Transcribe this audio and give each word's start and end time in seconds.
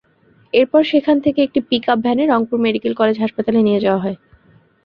এরপর 0.53 0.81
সেখান 0.83 1.17
থেকে 1.25 1.39
একটি 1.43 1.59
পিকআপ 1.69 1.99
ভ্যানে 2.05 2.23
রংপুর 2.25 2.57
মেডিকেল 2.65 2.93
কলেজ 2.99 3.17
হাসপাতালে 3.19 3.59
নেওয়া 3.61 4.01
হয়। 4.03 4.17